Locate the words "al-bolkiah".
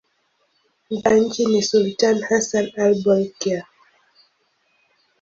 2.77-3.65